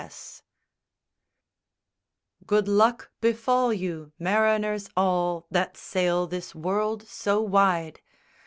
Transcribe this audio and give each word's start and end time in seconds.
SONG 0.09 0.43
I 2.41 2.45
_Good 2.47 2.63
luck 2.67 3.11
befall 3.21 3.71
you, 3.71 4.13
mariners 4.17 4.89
all 4.97 5.45
That 5.51 5.77
sail 5.77 6.25
this 6.25 6.55
world 6.55 7.03
so 7.07 7.39
wide! 7.39 8.01